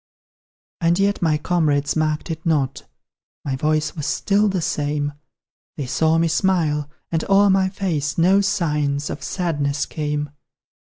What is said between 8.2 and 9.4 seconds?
signs of